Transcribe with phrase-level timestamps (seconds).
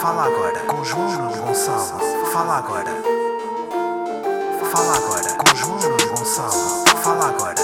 [0.00, 2.00] Fala agora com João Gonçalo.
[2.32, 2.90] Fala agora.
[4.70, 6.84] Fala agora com João Gonçalo.
[7.02, 7.54] Fala agora.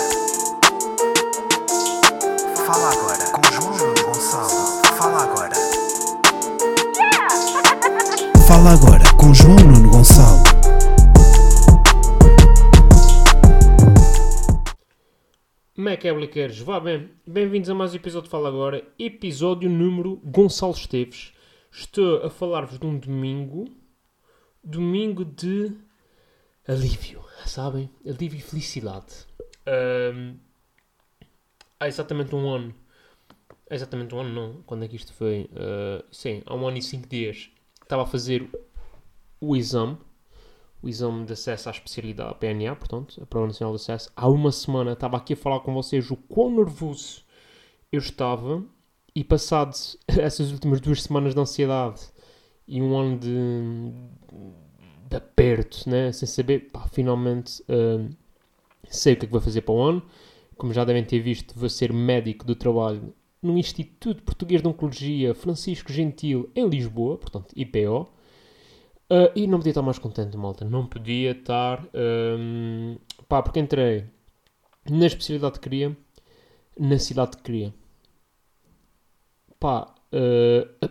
[2.66, 4.82] Fala agora com João Gonçalo.
[4.96, 5.54] Fala agora.
[8.48, 10.42] Fala agora com João Nuno Gonçalo.
[15.74, 16.60] Como é que é, Bliqueiros?
[16.60, 21.32] Vá bem, bem-vindos a mais um episódio de Fala Agora, episódio número Gonçalo Esteves.
[21.74, 23.64] Estou a falar-vos de um domingo,
[24.62, 25.74] domingo de
[26.68, 27.90] alívio, sabem?
[28.06, 29.26] Alívio e felicidade.
[29.64, 30.36] Ahm,
[31.80, 32.74] há exatamente um ano,
[33.70, 35.48] há exatamente um ano não, quando é que isto foi?
[35.56, 37.50] Ah, sim, há um ano e cinco dias,
[37.82, 38.46] estava a fazer
[39.40, 39.96] o exame,
[40.82, 44.12] o exame de acesso à especialidade, a PNA, portanto, a Prova Nacional de Acesso.
[44.14, 47.24] Há uma semana estava aqui a falar com vocês o quão nervoso
[47.90, 48.62] eu estava
[49.14, 49.74] e passado
[50.08, 52.00] essas últimas duas semanas de ansiedade
[52.66, 53.92] e um ano de,
[55.08, 56.12] de aperto, né?
[56.12, 58.10] sem saber, pá, finalmente hum,
[58.88, 60.02] sei o que é que vou fazer para o ano.
[60.56, 65.34] Como já devem ter visto, vou ser médico do trabalho no Instituto Português de Oncologia
[65.34, 68.08] Francisco Gentil, em Lisboa, portanto, IPO.
[69.10, 70.64] Uh, e não podia estar mais contente, malta.
[70.64, 71.84] Não podia estar.
[72.38, 72.96] hum,
[73.28, 74.06] pá, porque entrei
[74.88, 75.96] na especialidade que queria,
[76.78, 77.74] na cidade que queria.
[79.62, 80.88] Pá, uh,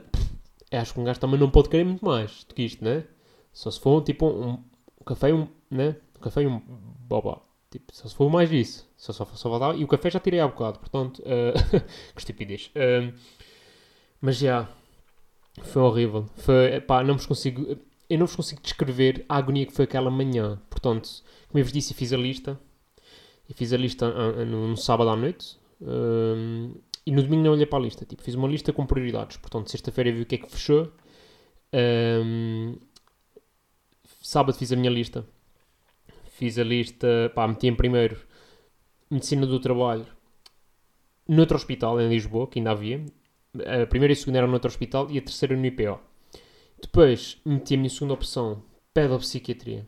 [0.72, 3.04] acho que um gajo também não pode querer muito mais do que isto, né?
[3.52, 5.48] Só se for tipo um, um café e um.
[5.70, 5.98] né?
[6.18, 6.60] Um café e um.
[6.60, 7.42] Boba.
[7.70, 8.90] Tipo, só se for mais isso.
[8.96, 9.74] Só, só, só.
[9.74, 11.20] E o café já tirei há bocado, portanto.
[11.20, 11.82] uh,
[12.16, 12.72] que estupidez.
[12.76, 13.14] Um,
[14.22, 14.70] mas já.
[15.64, 16.26] Foi horrível.
[16.38, 16.80] Foi.
[16.80, 17.78] Pá, não vos consigo
[18.12, 20.62] eu não vos consigo descrever a agonia que foi aquela manhã.
[20.70, 21.10] Portanto,
[21.48, 22.60] como eu vos disse, fiz a lista.
[23.48, 25.58] Eu fiz a lista ah, ah, no, no sábado à noite.
[25.82, 26.76] hum,
[27.12, 28.06] e no domingo não olhei para a lista.
[28.06, 29.36] Tipo, fiz uma lista com prioridades.
[29.36, 30.90] Portanto, sexta-feira vi o que é que fechou.
[32.24, 32.78] hum,
[34.22, 35.26] sábado fiz a minha lista.
[36.30, 37.30] Fiz a lista.
[37.36, 38.18] Pá, meti em primeiro
[39.10, 40.08] Medicina do Trabalho.
[41.28, 43.06] Noutro hospital em Lisboa, que ainda havia.
[43.84, 46.00] A primeira e a segunda eram noutro hospital e a terceira no IPO.
[46.82, 49.86] Depois meti a minha segunda opção, pedopsiquiatria.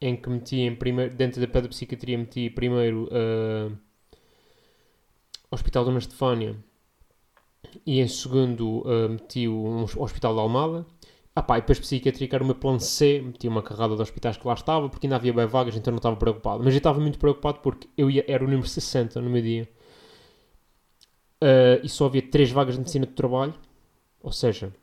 [0.00, 3.70] Em que meti em primeiro, dentro da pedopsiquiatria, meti primeiro ah,
[5.50, 6.56] Hospital Dona Estefânia
[7.86, 10.86] e em segundo ah, meti o Hospital de Almada.
[11.34, 14.02] Ah pá, e depois psiquiatria, que era o meu plano C, meti uma carrada de
[14.02, 16.64] hospitais que lá estava, porque ainda havia bem vagas, então não estava preocupado.
[16.64, 19.68] Mas eu estava muito preocupado porque eu ia, era o número 60 no meu dia.
[21.40, 23.54] Ah, e só havia 3 vagas de medicina do trabalho,
[24.22, 24.74] ou seja,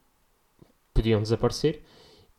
[0.94, 1.84] podiam desaparecer,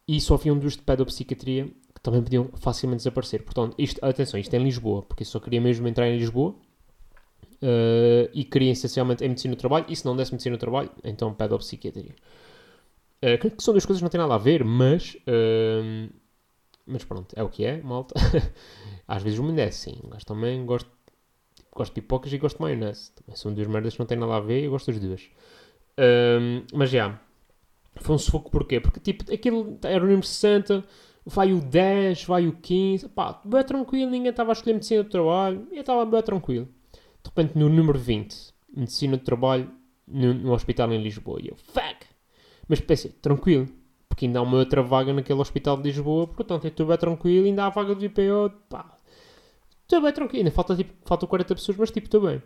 [0.08, 3.42] e só havia um dos de pedopsiquiatria que também podiam facilmente desaparecer.
[3.42, 6.54] Portanto, isto, atenção, isto é em Lisboa, porque eu só queria mesmo entrar em Lisboa
[7.62, 10.90] eh, e queria essencialmente em medicina do trabalho, e se não desse medicina do trabalho,
[11.04, 12.14] então pedopsiquiatria.
[13.22, 15.16] Uh, que são duas coisas que não têm nada a ver, mas.
[15.26, 16.08] eh,
[16.86, 18.14] mas pronto, é o que é, malta.
[19.08, 20.00] Às vezes me desce, sim.
[20.04, 20.90] Um gajo também gosto,
[21.74, 23.10] gosto de pipocas e gosto de maionese.
[23.12, 25.28] Também são duas merdas que não têm nada a ver e eu gosto das duas.
[25.96, 27.20] Eh, mas já.
[27.96, 28.80] Foi um sufoco porquê?
[28.80, 30.84] Porque tipo, aquilo era o número 60,
[31.24, 35.10] vai o 10, vai o 15, pá, bem tranquilo, ninguém estava a escolher medicina do
[35.10, 36.68] trabalho, eu estava bem tranquilo.
[37.26, 39.68] De repente no número 20, medicina do trabalho
[40.06, 42.06] no, no hospital em Lisboa, e eu, fuck!
[42.68, 43.68] Mas pensei, tranquilo,
[44.08, 47.46] porque ainda há uma outra vaga naquele hospital de Lisboa, portanto eu estou bem tranquilo,
[47.46, 48.96] ainda há a vaga do IPO, pá,
[49.90, 52.40] bem tranquilo, ainda falta, tipo, faltam 40 pessoas, mas tipo, estou bem.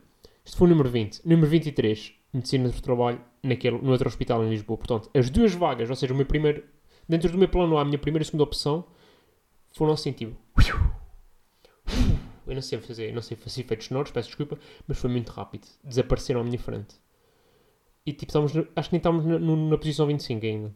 [0.44, 1.20] Isto foi o número 20.
[1.26, 4.78] Número 23, medicina do trabalho naquele, no outro hospital em Lisboa.
[4.78, 6.64] Portanto, as duas vagas, ou seja, o meu primeiro,
[7.06, 8.86] dentro do meu plano A, a minha primeira e segunda opção,
[9.72, 10.34] foram assim, tipo...
[12.46, 15.66] Eu não sei fazer, não sei fazer efeitos sonoros, peço desculpa, mas foi muito rápido.
[15.84, 16.96] Desapareceram à minha frente.
[18.06, 20.74] E tipo, estávamos, no- acho que nem estávamos na, na posição 25 ainda.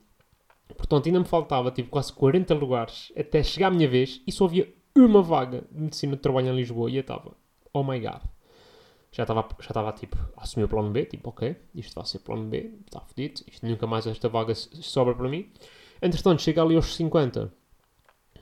[0.76, 4.44] Portanto, ainda me faltava tipo quase 40 lugares até chegar a minha vez e só
[4.46, 7.32] havia uma vaga de medicina de trabalho em Lisboa e eu estava,
[7.72, 8.22] oh my god.
[9.12, 12.18] Já estava, já estava tipo, a assumir o plano B, tipo, ok, isto vai ser
[12.20, 15.50] plano B, está fodido, isto nunca mais esta vaga sobra para mim.
[16.02, 17.52] Entretanto, chega ali aos 50,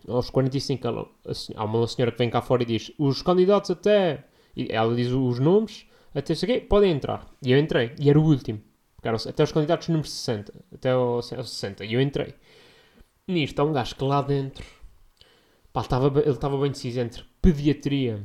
[0.08, 1.08] aos 45, ela,
[1.56, 4.24] há uma senhora que vem cá fora e diz, os candidatos até,
[4.56, 7.26] e ela diz os nomes, até cheguei, podem entrar.
[7.42, 8.60] E eu entrei, e era o último,
[9.02, 12.34] eram até os candidatos número 60, até ao 60, e eu entrei.
[13.26, 14.64] Nisto, há um gajo que lá dentro,
[15.72, 18.24] pá, estava, bem- ele estava bem deciso entre pediatria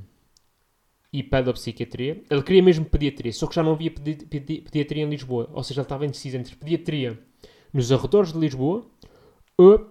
[1.11, 2.21] e pedopsiquiatria.
[2.29, 5.49] Ele queria mesmo pediatria, só que já não havia pedi- pedi- pediatria em Lisboa.
[5.53, 7.17] Ou seja, ele estava indeciso entre pediatria
[7.73, 8.85] nos arredores de Lisboa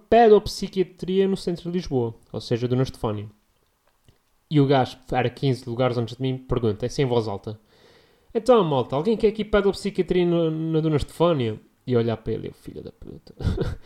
[0.09, 3.29] pedopsiquiatria no centro de Lisboa, ou seja, Dona Estefânia.
[4.49, 7.59] E o gajo, era 15 lugares antes de mim, pergunta, assim em voz alta:
[8.33, 11.59] Então, malta, alguém quer aqui pedopsiquiatria no- na Dona Estefânia?
[11.89, 13.33] e olhar para ele, filho da puta.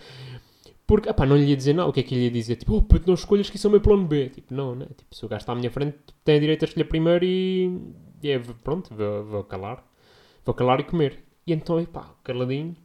[0.88, 2.56] Porque, opá, não lhe ia dizer não, o que é que lhe ia dizer?
[2.58, 4.30] Tipo, oh puto, não escolhas que isso é o meu plano B.
[4.30, 4.88] Tipo, não, né?
[4.98, 7.72] Tipo, se o gajo está à minha frente, tem a direito a escolher primeiro e,
[8.24, 9.86] e é, pronto, vou, vou calar.
[10.46, 11.20] Vou calar e comer.
[11.46, 12.76] E então, pá, caladinho.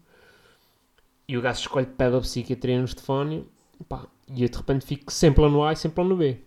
[1.28, 3.46] E o gajo escolhe pedopsiquiatria no Stefânio.
[3.88, 6.38] Pá, e eu de repente fico sem plano A e sem plano B.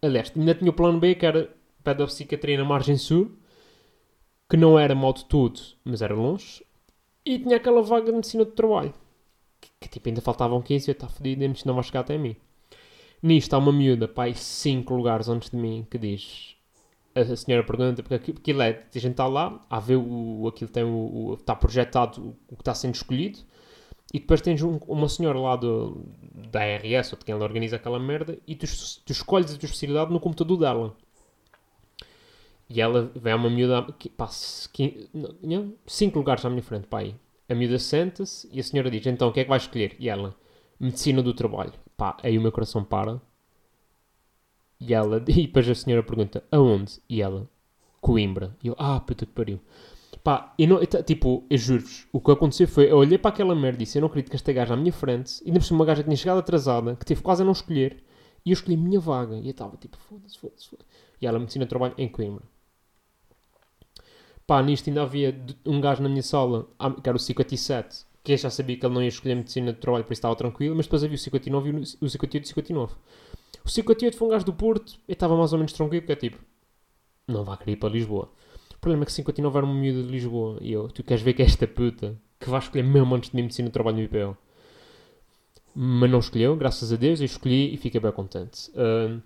[0.00, 1.54] Aliás, ainda tinha o plano B, que era
[1.84, 3.32] pedopsiquiatria na margem sul,
[4.48, 6.64] que não era mal de tudo, mas era longe.
[7.24, 8.92] E tinha aquela vaga de medicina de trabalho.
[9.60, 12.18] Que, que tipo, ainda faltavam 15 e eu estava fodido, isto não vai chegar até
[12.18, 12.36] mim.
[13.22, 16.56] Nisto há uma miúda, pá, 5 lugares antes de mim, que diz...
[17.14, 20.70] A senhora pergunta, porque aqui- aquilo é, a gente está lá, a ver o, aquilo
[20.70, 20.88] tem o,
[21.30, 23.40] o- está projetado o que está sendo escolhido,
[24.12, 26.02] e depois tens um- uma senhora lá do,
[26.50, 28.66] da ARS, ou de quem ela organiza aquela merda, e tu,
[29.04, 30.96] tu escolhes a tua especialidade no computador dela.
[32.68, 33.82] E ela vem a uma miúda,
[34.16, 37.14] pá, 5 lugares à minha frente, pá, aí.
[37.48, 39.94] A miúda senta-se e a senhora diz, então, o que é que vais escolher?
[39.98, 40.34] E ela,
[40.80, 41.72] medicina do trabalho.
[41.96, 43.20] Pá, aí o meu coração para.
[44.80, 47.00] E ela, e depois a senhora pergunta, aonde?
[47.08, 47.48] E ela,
[48.00, 48.56] Coimbra.
[48.64, 49.60] E eu, ah, puta que pariu.
[50.22, 53.56] Pá, e não, e tipo, eu juro-vos, o que aconteceu foi, eu olhei para aquela
[53.56, 55.84] merda e disse, eu não acredito que esta gaja à minha frente, ainda por uma
[55.84, 58.04] gaja que tinha chegado atrasada, que teve quase a não escolher,
[58.44, 59.36] e eu escolhi a minha vaga.
[59.36, 60.88] E eu estava tipo, foda-se, foda-se, foda-se.
[61.20, 62.42] E ela, medicina trabalho em Coimbra.
[64.46, 68.32] Pá, nisto ainda havia um gajo na minha sala, ah, que era o 57, que
[68.32, 70.76] eu já sabia que ele não ia escolher medicina de trabalho, por isso estava tranquilo,
[70.76, 72.94] mas depois havia o 59 e o 58 e o 59.
[73.64, 76.16] O 58 foi um gajo do Porto, eu estava mais ou menos tranquilo, porque é
[76.16, 76.38] tipo,
[77.28, 78.30] não vai querer ir para Lisboa.
[78.82, 81.34] O problema é que 59 era uma miúda de Lisboa, e eu, tu queres ver
[81.34, 84.02] que é esta puta, que vai escolher mesmo antes de mim medicina de trabalho no
[84.02, 84.36] IPO.
[85.72, 88.72] Mas não escolheu, graças a Deus, eu escolhi e fiquei bem contente.
[88.74, 89.20] Ah,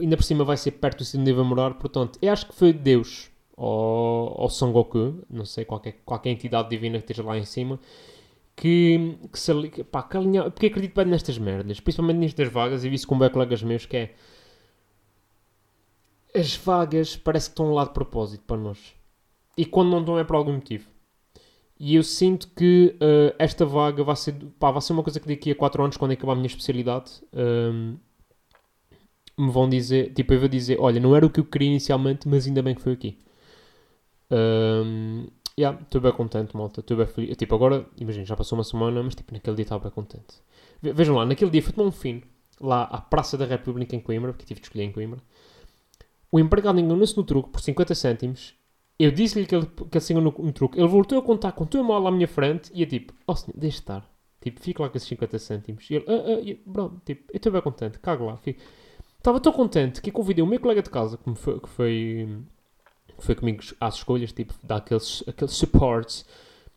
[0.00, 2.44] ainda por cima vai ser perto do sítio onde eu vou morar, portanto, eu acho
[2.48, 7.22] que foi Deus ou, ou Son Goku, não sei, qualquer, qualquer entidade divina que esteja
[7.22, 7.78] lá em cima,
[8.56, 9.52] que, que se
[9.84, 13.16] pá, que alinha, porque acredito bem nestas merdas, principalmente nestas vagas, e vi isso com
[13.16, 14.14] bem colegas meus, que é
[16.36, 18.94] as vagas parece que estão lá de propósito para nós.
[19.56, 20.88] E quando não estão é por algum motivo.
[21.78, 25.28] E eu sinto que eh, esta vaga vai ser, pá, vai ser uma coisa que
[25.28, 27.96] daqui a 4 anos, quando acabar a minha especialidade, ehm,
[29.38, 32.28] me vão dizer, tipo, eu vou dizer, olha, não era o que eu queria inicialmente,
[32.28, 33.18] mas ainda bem que foi aqui.
[34.30, 35.26] Um,
[35.58, 36.80] yeah, estou bem contente, malta.
[36.80, 37.36] Estou bem feliz.
[37.36, 40.40] Tipo, agora, imagina, já passou uma semana, mas tipo, naquele dia estava bem contente.
[40.82, 42.20] Ve- Vejam lá, naquele dia fui tomar um
[42.60, 45.20] lá à Praça da República em Coimbra, porque tive de escolher em Coimbra.
[46.36, 48.54] O empregado enganou-se no truque por 50 cêntimos.
[48.98, 50.78] Eu disse-lhe que ele, que ele se enganou no truque.
[50.78, 53.58] Ele voltou a contar com tua mal à minha frente e eu tipo, oh senhor,
[53.58, 54.10] deixa estar.
[54.42, 55.88] Tipo, fica lá com esses 50 cêntimos.
[55.88, 56.54] E ele, ah, ah, e
[57.06, 58.38] tipo, eu estou bem contente, cago lá.
[59.16, 62.28] Estava tão contente que convidei o meu colega de casa, que, foi, que foi,
[63.16, 66.26] que foi comigo às escolhas, tipo, dar aqueles, aqueles supports.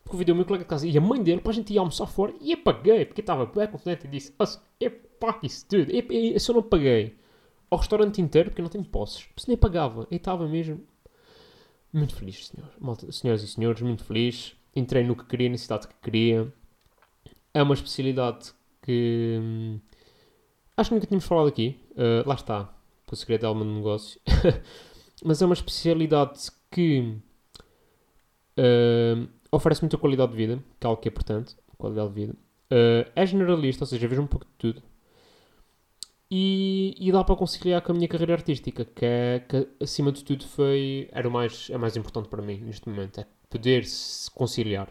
[0.08, 2.06] Convidei o meu colega de casa e a mãe dele para a gente ir almoçar
[2.06, 4.90] fora e eu paguei, porque estava bem contente e disse: "Nossa, Eu
[5.20, 7.19] pago isso tudo, eu, eu, eu só não paguei
[7.70, 10.84] ao restaurante inteiro porque não tenho posses, se nem pagava, eu estava mesmo
[11.92, 12.70] muito feliz, senhor.
[12.78, 14.54] Malta, senhoras e senhores, muito feliz.
[14.74, 16.52] Entrei no que queria, na cidade que queria.
[17.52, 18.52] É uma especialidade
[18.82, 19.80] que hum,
[20.76, 21.80] acho que nunca tínhamos falado aqui.
[21.92, 22.72] Uh, lá está,
[23.10, 24.20] o segredo é alma do negócio.
[25.24, 27.18] Mas é uma especialidade que
[28.56, 32.32] uh, oferece muita qualidade de vida, que é algo que é importante, qualidade de vida.
[32.70, 34.82] Uh, é generalista, ou seja, vejo um pouco de tudo.
[36.30, 40.22] E, e dá para conciliar com a minha carreira artística, que, é, que acima de
[40.22, 44.30] tudo foi, era o mais, é mais importante para mim neste momento, é poder se
[44.30, 44.88] conciliar.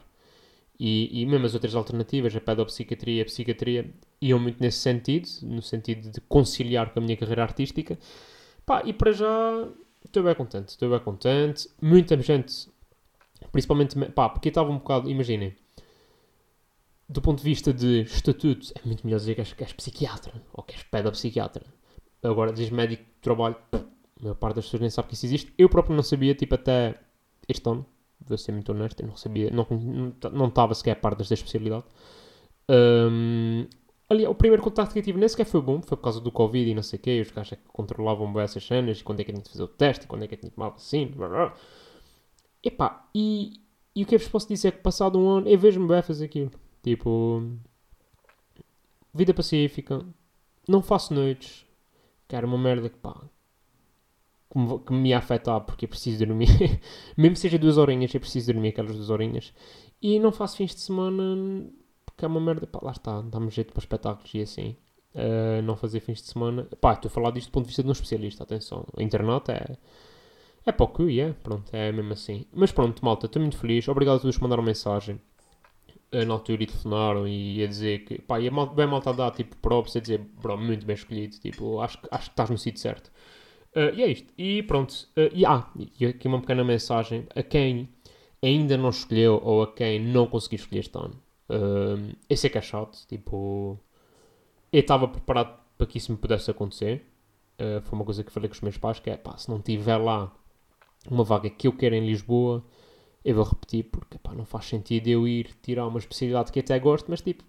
[0.77, 5.27] E, e mesmo as outras alternativas, a pedopsiquiatria e a psiquiatria, iam muito nesse sentido,
[5.43, 7.97] no sentido de conciliar com a minha carreira artística.
[8.65, 9.67] Pá, e para já
[10.05, 11.69] estou bem contente, estou bem contente.
[11.81, 12.69] Muita gente,
[13.51, 15.55] principalmente, pá, porque estava um bocado, imaginem,
[17.09, 20.31] do ponto de vista de estatuto, é muito melhor dizer que és, que és psiquiatra
[20.53, 21.65] ou que és pedopsiquiatra.
[22.21, 23.79] Agora, diz médico de trabalho, a
[24.21, 25.53] maior parte das pessoas nem sabe que isso existe.
[25.57, 26.99] Eu próprio não sabia, tipo, até
[27.47, 27.83] este ano,
[28.21, 31.33] vou ser muito honesto, eu não sabia, não, não, não estava sequer a par desta
[31.33, 31.85] especialidade.
[32.69, 33.65] Um,
[34.07, 36.31] ali, o primeiro contacto que eu tive nem sequer foi bom, foi por causa do
[36.31, 39.03] Covid e não sei o quê, os gajos é que controlavam bem essas cenas, e
[39.03, 40.67] quando é que tinha de fazer o teste, e quando é que tinha de tomar
[40.67, 41.55] a vacina, blá, blá.
[42.63, 43.53] Epá, e,
[43.95, 45.97] e o que eu vos posso dizer é que passado um ano, eu vejo-me bem
[45.97, 46.51] a fazer aquilo.
[46.81, 47.43] Tipo,
[49.13, 50.05] vida pacífica,
[50.67, 51.65] não faço noites,
[52.27, 53.21] que era uma merda que pá,
[54.85, 56.47] que me, ia afetar porque eu preciso dormir,
[57.17, 59.53] mesmo que seja duas horinhas, eu preciso dormir aquelas duas horinhas,
[60.01, 61.69] e não faço fins de semana
[62.05, 64.75] porque é uma merda, pá, lá está, dá-me jeito para espetáculos e assim.
[65.15, 67.81] Uh, não fazer fins de semana, pá, estou a falar disto do ponto de vista
[67.81, 69.77] de um especialista, atenção, a internet é.
[70.65, 72.45] É para o que é, pronto, é mesmo assim.
[72.53, 73.87] Mas pronto, malta, estou muito feliz.
[73.87, 75.19] Obrigado a todos que mandaram mensagem.
[76.11, 79.31] Na altura e telefonaram e a dizer que, pá, e a mal, bem malta dar,
[79.31, 82.79] tipo, props, a dizer, bro, muito bem escolhido, tipo, acho, acho que estás no sítio
[82.81, 83.11] certo.
[83.75, 84.33] Eh, e é isto.
[84.37, 84.93] E pronto.
[85.15, 87.89] eh, e, ah, e aqui uma pequena mensagem a quem
[88.41, 91.21] ainda não escolheu ou a quem não conseguiu escolher este ano.
[91.49, 93.79] Eh, eu sei que é chato, tipo,
[94.71, 97.05] eu estava preparado para que isso me pudesse acontecer.
[97.57, 99.61] Eh, foi uma coisa que falei com os meus pais, que é, pá, se não
[99.61, 100.33] tiver lá
[101.09, 102.63] uma vaga que eu quero em Lisboa,
[103.23, 106.79] eu vou repetir, porque pá, não faz sentido eu ir tirar uma especialidade que até
[106.79, 107.43] gosto, mas tipo,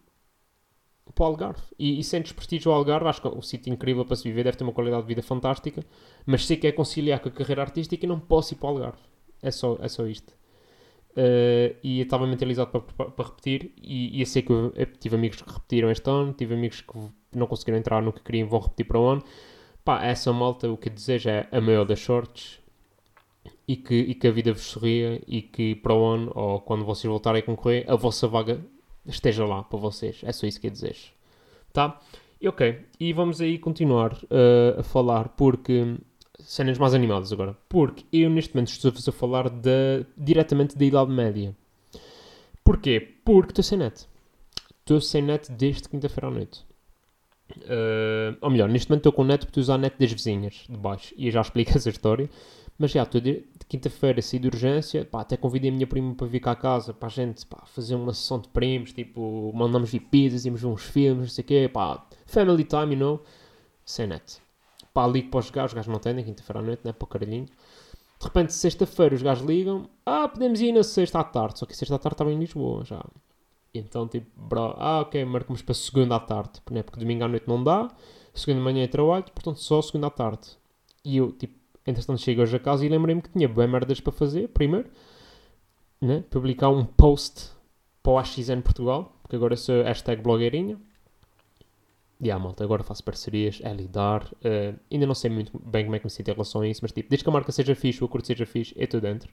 [1.15, 1.63] para o Algarve.
[1.79, 4.45] E, e sem desprestígio ao Algarve, acho que é um sítio incrível para se viver,
[4.45, 5.85] deve ter uma qualidade de vida fantástica,
[6.27, 8.71] mas sei que é conciliar com a carreira artística e não posso ir para o
[8.71, 9.03] Algarve.
[9.43, 10.33] É só, é só isto.
[11.17, 14.73] Eh, e eu estava mentalizado para, para, para repetir, e, e eu sei que eu,
[14.77, 16.99] eu tive amigos que repetiram este ano, tive amigos que
[17.35, 19.23] não conseguiram entrar no que queriam vão repetir para o ano.
[19.85, 22.60] Pá, essa malta, o que desejo é a maior das sortes
[23.71, 26.85] e que, e que a vida vos sorria e que para o ano, ou quando
[26.85, 28.61] vocês voltarem a concorrer, a vossa vaga
[29.07, 30.21] esteja lá para vocês.
[30.25, 31.13] É só isso que eu desejo.
[31.73, 32.01] Tá?
[32.41, 35.97] E ok, e vamos aí continuar eh, a falar porque
[36.41, 37.57] cenas mais animadas agora.
[37.69, 41.57] Porque eu neste momento estou-vos a falar da, diretamente da Idade Média.
[42.65, 42.99] Porquê?
[43.25, 44.09] Porque estou sem net.
[44.81, 46.65] Estou sem net desde quinta-feira à noite.
[47.69, 50.13] Eh, ou melhor, neste momento estou com net porque estou a usar a net das
[50.13, 51.15] vizinhas de baixo.
[51.17, 52.29] E eu já explico essa história.
[52.81, 55.05] Mas já, estou de, quinta-feira saí de urgência.
[55.05, 57.63] Pá, até convidei a minha prima para vir cá a casa para a gente pá,
[57.67, 58.91] fazer uma sessão de primos.
[58.95, 61.71] Tipo, mandamos vir pizzas, íamos ver uns filmes, não sei o quê.
[61.71, 63.23] Pá, family time, you know.
[63.85, 64.39] Sem net.
[64.95, 66.93] Pá, ligo para os gajos, os gajos não atendem, quinta-feira à noite, né?
[66.95, 67.45] Para o caralhinho.
[67.45, 69.91] De repente, sexta-feira, os gajos ligam.
[70.07, 71.59] Ah, podemos ir na sexta à tarde.
[71.59, 73.05] Só que sexta à tarde estava em Lisboa já.
[73.75, 76.63] Então, tipo, bro, ah, ok, marcamos para segunda à tarde.
[76.71, 76.83] Né?
[76.83, 77.91] Porque domingo à noite não dá.
[78.33, 80.49] Segunda manhã é trabalho, portanto, só segunda à tarde.
[81.05, 84.13] E eu, tipo, entretanto, chego hoje a casa e lembrei-me que tinha bem merdas para
[84.13, 84.49] fazer.
[84.49, 84.89] Primeiro,
[86.01, 86.25] né?
[86.31, 87.51] Publicar um post
[88.03, 89.17] para o AXN Portugal.
[89.23, 90.77] Porque agora sou hashtag blogueirinha.
[92.21, 94.29] E yeah, malta, agora faço parcerias, é lidar.
[94.45, 96.81] eh, ainda não sei muito bem como é que me sinto em relação a isso,
[96.83, 99.33] mas tipo, desde que a marca seja fixe, o acordo seja fixe, eu estou dentro.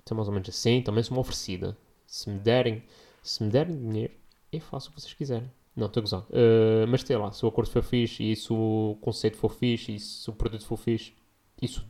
[0.00, 1.76] Então, mais ou menos assim, também sou uma oferecida.
[2.06, 2.82] Se me derem,
[3.22, 4.12] se me derem dinheiro,
[4.52, 5.50] eu faço o que vocês quiserem.
[5.74, 6.24] Não, estou a gozar.
[6.30, 9.94] Eh, mas sei lá, se o acordo for fixe, e se o conceito for fixe,
[9.96, 11.12] e se o produto for fixe,
[11.60, 11.86] isso,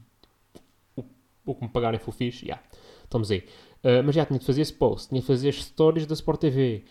[0.96, 1.04] o,
[1.44, 2.62] o que me pagarem for fixe, já,
[3.04, 3.44] estamos aí.
[3.84, 6.40] Eh, mas já tinha de fazer esse post, tinha de fazer as stories da Sport
[6.40, 6.84] TV,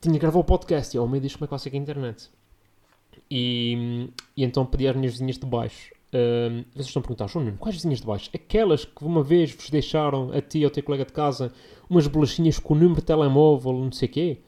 [0.00, 1.76] tinha de gravar o podcast, e ao meio disto como é que vai ser a
[1.76, 2.30] internet.
[3.28, 5.92] E, e então pedi às minhas vizinhas de baixo.
[6.12, 8.30] Ahm, vocês estão a perguntar, João Nuno, quais vizinhas de baixo?
[8.32, 11.52] Aquelas que uma vez vos deixaram, a ti ou ao teu colega de casa,
[11.90, 14.38] umas bolachinhas com o número de telemóvel, não sei o quê?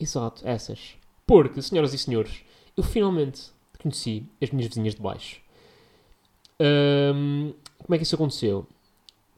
[0.00, 0.96] Exato, essas.
[1.24, 2.40] Porque, senhoras e senhores,
[2.76, 3.42] eu finalmente
[3.80, 5.40] conheci as minhas vizinhas de baixo.
[6.60, 8.66] Ahm, como é que isso aconteceu?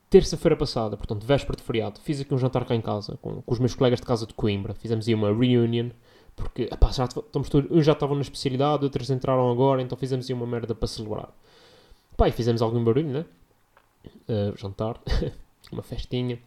[0.08, 3.52] Terça-feira passada, portanto, véspera de feriado, fiz aqui um jantar cá em casa com, com
[3.52, 4.74] os meus colegas de casa de Coimbra.
[4.74, 5.90] Fizemos aí uma reunion,
[6.36, 10.28] porque epá, já estamos todos, uns já estavam na especialidade, outros entraram agora, então fizemos
[10.28, 11.30] aí uma merda para celebrar.
[12.16, 13.24] Pá, e fizemos algum barulho, né?
[14.28, 15.00] Ah, jantar,
[15.72, 16.38] uma festinha.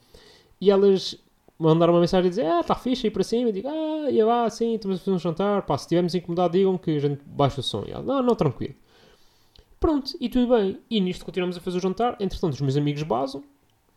[0.62, 1.18] E elas
[1.58, 3.50] mandaram uma mensagem a dizer: Ah, está fixe aí para cima.
[3.50, 5.64] Eu digo: Ah, ia lá, sim, estamos a fazer um jantar.
[5.64, 7.84] Pá, se estivermos incomodado, digam que a gente baixa o som.
[7.86, 8.76] E ela: Não, não, tranquilo.
[9.80, 10.80] Pronto, e tudo bem.
[10.90, 12.18] E nisto continuamos a fazer o jantar.
[12.20, 13.44] Entretanto, os meus amigos basam.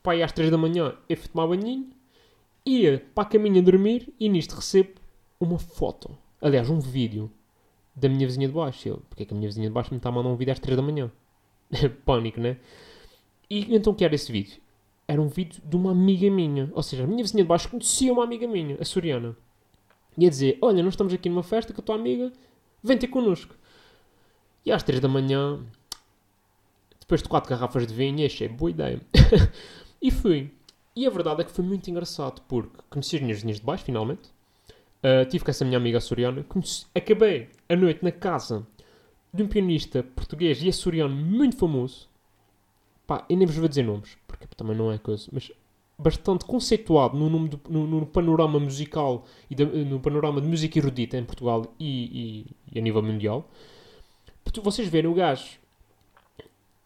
[0.06, 1.90] E às 3 da manhã eu fui tomar banhinho.
[2.64, 4.12] Ia para a caminha dormir.
[4.18, 4.90] E nisto recebo
[5.40, 6.16] uma foto.
[6.40, 7.30] Aliás, um vídeo
[7.94, 8.88] da minha vizinha de baixo.
[8.88, 10.52] Eu, porque é que a minha vizinha de baixo me está a mandar um vídeo
[10.52, 11.10] às 3 da manhã?
[12.04, 12.58] Pânico, né?
[13.50, 14.60] E então o que era esse vídeo?
[15.06, 16.70] Era um vídeo de uma amiga minha.
[16.74, 19.36] Ou seja, a minha vizinha de baixo conhecia uma amiga minha, a Soriana.
[20.16, 22.32] Ia dizer: Olha, nós estamos aqui numa festa com a tua amiga,
[22.82, 23.54] vem ter connosco.
[24.64, 25.58] E às 3 da manhã,
[27.00, 29.00] depois de 4 garrafas de vinho, achei boa ideia.
[30.00, 30.50] e fui.
[30.94, 33.84] E a verdade é que foi muito engraçado, porque conheci as minhas vizinhas de baixo,
[33.84, 34.30] finalmente.
[35.02, 36.44] Uh, tive com essa minha amiga açoriana.
[36.94, 38.64] Acabei a noite na casa
[39.34, 42.08] de um pianista português e açoriano muito famoso.
[43.06, 45.50] Pá, eu nem vos vou dizer nomes, porque também não é coisa, mas
[45.98, 51.16] bastante conceituado no, nome do- no- no panorama musical e no panorama de música erudita
[51.16, 53.48] em Portugal e, e- e a nível mundial.
[54.60, 55.58] Vocês verem o gajo.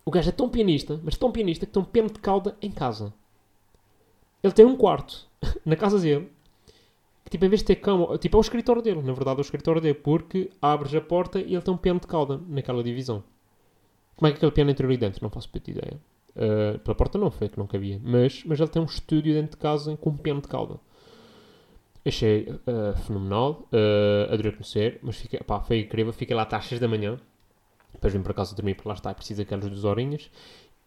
[0.05, 2.71] O gajo é tão pianista, mas tão pianista que tem um piano de cauda em
[2.71, 3.13] casa.
[4.43, 5.27] Ele tem um quarto
[5.65, 6.31] na casa dele
[7.27, 9.41] que, tipo, em vez de ter cama, tipo, é o escritório dele, na verdade é
[9.41, 12.85] o escritório dele, porque abres a porta e ele tem um piano de cauda naquela
[12.85, 13.23] divisão.
[14.15, 15.21] Como é que aquele piano entrou ali dentro?
[15.23, 16.01] Não faço puta ideia.
[16.37, 18.01] Uh, pela porta não, foi que não cabia.
[18.03, 20.79] Mas, mas ele tem um estúdio dentro de casa com um piano de cauda.
[22.05, 26.13] Achei uh, fenomenal, uh, adorei conhecer, mas fiquei, pá, foi incrível.
[26.13, 27.19] Fiquei lá até às 6 da manhã,
[27.97, 30.31] depois vim para casa dormir, porque lá está, é preciso aquelas duas horinhas.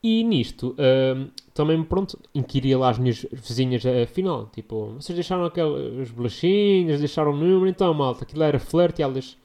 [0.01, 6.10] E nisto, ahm, também, pronto, inquiria lá as minhas vizinhas, afinal, tipo, vocês deixaram aquelas
[6.10, 9.38] bolachinhas, deixaram o número, então, malta, aquilo era flerte, e elas,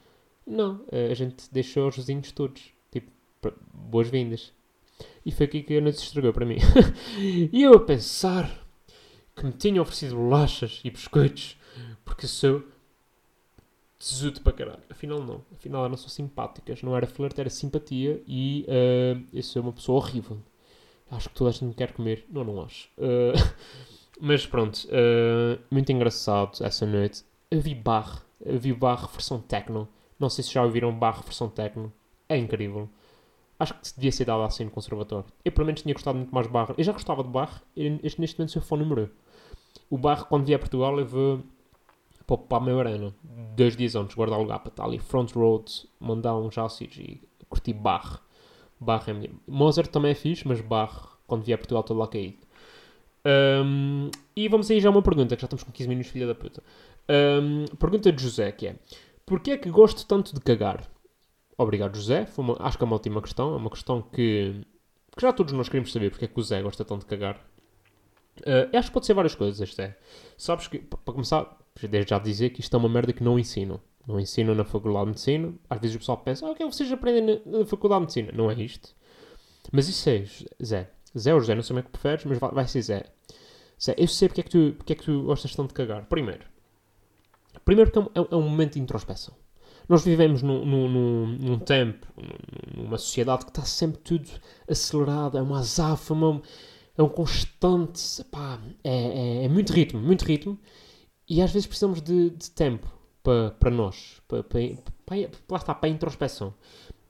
[0.47, 3.11] não, eh, a gente deixou os vizinhos todos, tipo,
[3.73, 4.53] boas-vindas.
[5.25, 6.57] E foi aqui que a noite se estragou para mim.
[7.51, 8.49] e eu a pensar
[9.35, 11.57] que me tinham oferecido bolachas e biscoitos,
[12.05, 12.63] porque sou
[13.99, 14.83] tesudo para caralho.
[14.89, 15.41] Afinal, não.
[15.51, 16.81] Afinal, eram só simpáticas.
[16.83, 18.21] Não era flerte, era simpatia.
[18.27, 20.37] E ah, eu sou uma pessoa horrível.
[21.09, 22.25] Acho que toda a gente me quer comer.
[22.29, 22.89] Não, não acho.
[22.99, 23.33] Ah,
[24.19, 24.87] mas pronto.
[24.91, 27.23] ah, muito engraçado essa noite.
[27.83, 28.19] Barre.
[28.43, 29.87] Eu vi Barre versão techno.
[30.19, 31.91] Não sei se já ouviram Barre versão techno.
[32.27, 32.89] É incrível.
[33.57, 35.25] Acho que devia ser dado assim no conservatório.
[35.43, 36.73] Eu, pelo menos, tinha gostado muito mais de Barre.
[36.77, 37.29] Eu já gostava de.
[37.75, 39.09] Eu, Este, neste momento, sou fã número 1.
[39.89, 41.43] O Barre, quando vier a Portugal, eu vou
[42.27, 43.13] para, para a minha arena.
[43.55, 44.99] Dois dias antes, guardar lugar para estar ali.
[44.99, 48.17] Front Road, mandar um jácidos e curtir Barre.
[48.79, 49.31] Barre é minha.
[49.47, 52.37] Mozart também é fixe, mas Barre, quando vier a Portugal, estou lá caído.
[53.23, 56.27] Ahm, e vamos aí já a uma pergunta, que já estamos com 15 minutos, filha
[56.27, 56.61] da puta.
[57.07, 58.75] Ahm, pergunta de José, que é...
[59.25, 60.87] Porquê é que gosto tanto de cagar?
[61.57, 62.27] Obrigado, José.
[62.37, 63.53] Uma- acho que é uma ótima questão.
[63.53, 64.61] É uma questão que,
[65.15, 67.39] que já todos nós queremos saber porque é que o Zé gosta tanto de cagar.
[68.45, 69.97] Eu acho que pode ser várias coisas, Zé.
[70.37, 73.37] Sabes que, pa- para começar, desde já dizer que isto é uma merda que não
[73.37, 73.79] ensinam.
[74.07, 75.53] Não ensinam na Faculdade de Medicina.
[75.69, 78.05] Às vezes o pessoal pensa, ah, o que é que vocês aprendem na, Faculdade de
[78.05, 78.31] Medicina?
[78.33, 78.95] Não é isto.
[79.71, 80.25] Mas isso é,
[80.63, 80.91] Zé.
[81.17, 83.05] Zé ou José, não sei como é que preferes, mas vai, ser Zé.
[83.81, 86.05] Zé, eu sei porque é, que tu, porque é que tu gostas tanto de cagar.
[86.05, 86.45] Primeiro.
[87.63, 89.33] Primeiro porque é um, é um momento de introspeção.
[89.87, 94.29] Nós vivemos num, num, num, num tempo, num- numa sociedade que está sempre tudo
[94.67, 96.41] acelerado, é uma azáfama,
[96.97, 98.25] é um constante,
[98.83, 100.59] é, é, é muito ritmo, muito ritmo,
[101.27, 102.87] e às vezes precisamos de, de tempo
[103.23, 104.59] para, para nós, para, para,
[105.47, 106.53] para, a introspeção.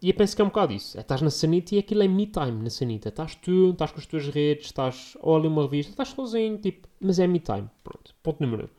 [0.01, 0.98] E eu penso que é um bocado isso.
[0.98, 3.10] É, estás na sanita e aquilo é me time na sanita.
[3.10, 7.19] Estás tu, estás com as tuas redes, estás, olha uma revista, estás sozinho, tipo, mas
[7.19, 7.69] é me time.
[7.84, 8.69] Pronto, ponto número um.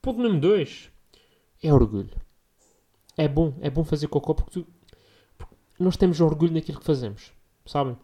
[0.00, 0.90] Ponto número dois
[1.62, 2.16] é orgulho.
[3.16, 4.66] É bom, é bom fazer cocô porque, tu,
[5.38, 7.32] porque nós temos orgulho naquilo que fazemos,
[7.64, 7.96] sabem?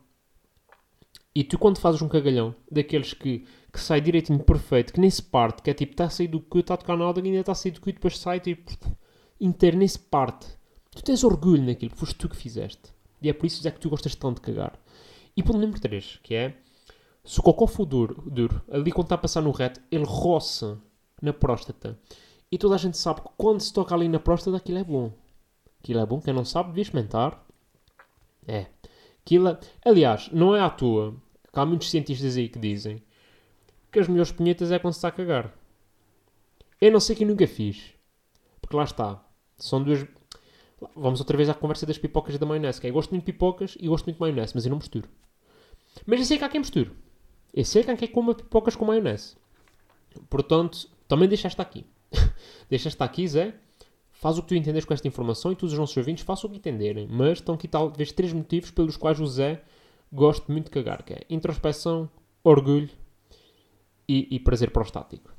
[1.34, 5.22] E tu quando fazes um cagalhão, daqueles que, que sai direitinho perfeito, que nem se
[5.22, 7.38] parte, que é tipo, está a sair do cu, está a tocar na alda, ainda
[7.38, 8.72] está a sair do cu e depois sai tipo,
[9.40, 10.46] inteiro, nem se parte.
[10.90, 12.92] Tu tens orgulho naquilo, foste tu que fizeste.
[13.22, 14.78] E é por isso é que tu gostas tanto de cagar.
[15.36, 16.56] E ponto número 3, que é,
[17.24, 20.80] se o cocô for duro, duro ali quando está a passar no reto, ele roça
[21.22, 21.98] na próstata.
[22.50, 25.12] E toda a gente sabe que quando se toca ali na próstata, aquilo é bom.
[25.78, 26.20] Aquilo é bom.
[26.20, 27.46] Quem não sabe, devia experimentar.
[28.46, 28.66] É.
[29.30, 29.58] Aquilo é...
[29.84, 31.14] Aliás, não é à toa
[31.52, 33.00] há muitos cientistas aí que dizem
[33.92, 35.54] que as melhores punhetas é quando se está a cagar.
[36.80, 37.94] Eu não sei que nunca fiz.
[38.60, 39.24] Porque lá está.
[39.56, 40.04] São duas...
[40.96, 42.80] Vamos outra vez à conversa das pipocas e da maionese.
[42.80, 44.78] Que é, eu gosto muito de pipocas e gosto muito de maionese, mas eu não
[44.78, 45.08] misturo.
[46.04, 46.90] Mas eu sei que há quem misture.
[47.54, 49.36] Eu sei que há quem coma pipocas com maionese.
[50.28, 51.86] Portanto, também deixaste aqui.
[52.68, 53.54] deixaste aqui, Zé.
[54.20, 56.52] Faz o que tu entendes com esta informação e todos os nossos ouvintes façam o
[56.52, 57.08] que entenderem.
[57.10, 59.62] Mas estão aqui talvez três motivos pelos quais o Zé
[60.12, 61.02] gosta muito de cagar.
[61.02, 62.06] Que é introspeção,
[62.44, 62.90] orgulho
[64.06, 65.34] e, e prazer prostático.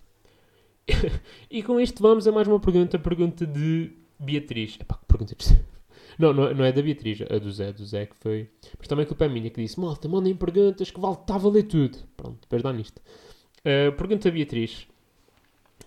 [1.47, 2.97] e com isto vamos a mais uma pergunta.
[2.97, 4.79] Pergunta de Beatriz.
[4.81, 5.45] Epá, que pergunta de...
[6.19, 7.71] Não, não, é- não é da Beatriz, é do Zé.
[7.71, 8.49] Do Zé que foi...
[8.77, 11.37] Mas também a culpa é minha que disse Malta, mandem perguntas que vale, está a
[11.37, 11.99] valer tudo.
[12.17, 12.99] Pronto, depois dá nisto.
[13.59, 14.87] Uh, pergunta a Beatriz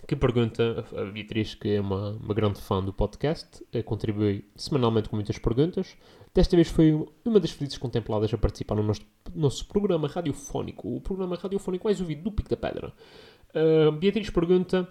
[0.07, 5.09] que pergunta, a Beatriz, que é uma, uma grande fã do podcast, eh, contribui semanalmente
[5.09, 5.97] com muitas perguntas.
[6.35, 6.93] Desta vez foi
[7.25, 9.03] uma das felizes contempladas a participar no nosso,
[9.35, 12.93] nosso programa radiofónico, o programa radiofónico mais ouvido do Pico da Pedra.
[13.55, 14.89] Uh, Beatriz pergunta: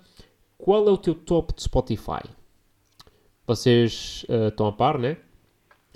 [0.57, 2.23] qual é o teu top de Spotify?
[3.45, 5.17] Vocês uh, estão a par, né?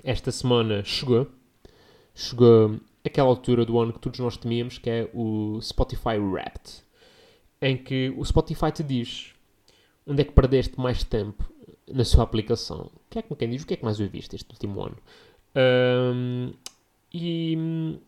[0.04, 1.26] Esta semana chegou,
[2.14, 6.87] chegou aquela altura do ano que todos nós temíamos, que é o Spotify Wrapped
[7.60, 9.34] em que o Spotify te diz
[10.06, 11.50] onde é que perdeste mais tempo
[11.92, 12.90] na sua aplicação.
[12.94, 13.62] O que é que quem diz?
[13.62, 14.96] O que é que mais ouviste este último ano?
[15.54, 16.52] Um,
[17.12, 17.98] e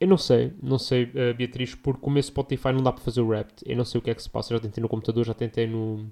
[0.00, 3.20] eu não sei, não sei, uh, Beatriz, porque o meu Spotify não dá para fazer
[3.20, 3.50] o rap.
[3.64, 4.54] Eu não sei o que é que se passa.
[4.54, 6.06] Já tentei no computador, já tentei no.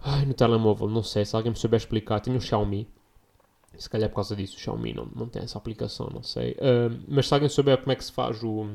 [0.00, 1.24] Ai, no telemóvel, não sei.
[1.24, 2.88] Se alguém me souber explicar, tenho um Xiaomi.
[3.78, 6.52] Se calhar é por causa disso, o Xiaomi não, não tem essa aplicação, não sei.
[6.52, 8.66] Uh, mas se alguém souber como é que se faz o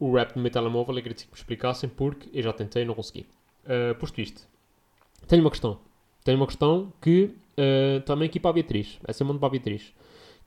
[0.00, 2.84] o rap no meu telemóvel, eu agradecia que me explicassem porque eu já tentei e
[2.86, 3.26] não consegui.
[3.64, 4.48] Uh, posto isto,
[5.28, 5.78] tenho uma questão.
[6.24, 8.98] Tenho uma questão que uh, também aqui para a Beatriz.
[9.06, 9.92] Essa é uma para a Beatriz.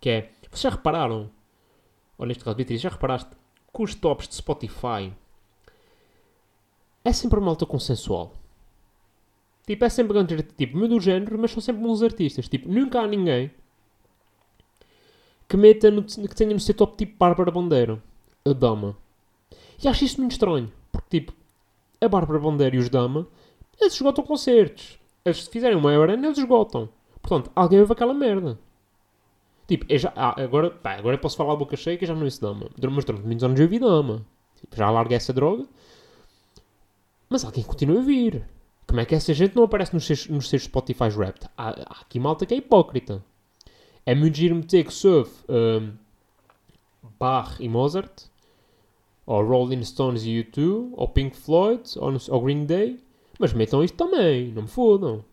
[0.02, 1.30] Que é, vocês já repararam,
[2.18, 5.14] ou neste caso Beatriz, já reparaste que os tops de Spotify
[7.06, 8.34] é sempre uma malta consensual.
[9.66, 12.50] Tipo, é sempre tipo, meio do género, mas são sempre bons artistas.
[12.50, 13.52] Tipo, nunca há ninguém
[15.48, 18.02] que, meta no, que tenha no seu top tipo Bárbara Bandeira,
[18.46, 18.98] a Dama.
[19.82, 21.34] E acho isto muito estranho, porque tipo,
[22.02, 23.28] a Bárbara Bandeira e os Dama,
[23.80, 25.00] eles esgotam concertos.
[25.24, 26.90] Eles se fizerem uma arena, eles esgotam.
[27.22, 28.60] Portanto, alguém ouve aquela merda.
[29.68, 32.24] Tipo, já, ah, agora, pá, agora eu posso falar a boca cheia que já não
[32.24, 32.70] ouço Dama.
[32.78, 34.26] Mas durante muitos anos eu ouvi Dama.
[34.60, 35.66] Tipo, já larguei essa droga.
[37.30, 38.46] Mas alguém continua a ouvir.
[38.86, 41.50] Como é que essa gente não aparece nos seus, nos seus Spotify Wrapped?
[41.58, 43.24] Há, há aqui malta que é hipócrita.
[44.06, 45.94] É muito giro meter que soube um,
[47.18, 48.26] Bach e Mozart,
[49.26, 53.00] ou Rolling Stones e U2, ou Pink Floyd, ou, ou Green Day,
[53.40, 55.24] mas metam isto também, não me fodam.